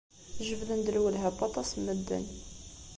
Jebden-d 0.47 0.87
lwelha 0.95 1.29
n 1.31 1.37
waṭas 1.39 1.69
n 1.73 1.79
medden. 1.85 2.25